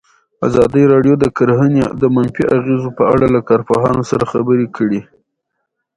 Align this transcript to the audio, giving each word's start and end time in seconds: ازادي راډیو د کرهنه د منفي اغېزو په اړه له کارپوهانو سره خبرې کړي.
ازادي 0.47 0.83
راډیو 0.93 1.15
د 1.19 1.25
کرهنه 1.37 1.83
د 2.01 2.03
منفي 2.15 2.43
اغېزو 2.57 2.89
په 2.97 3.03
اړه 3.13 3.25
له 3.35 3.39
کارپوهانو 3.49 4.01
سره 4.11 4.29
خبرې 4.31 4.67
کړي. 4.77 5.01